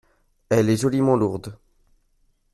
[0.49, 1.59] Elle est joliment lourde.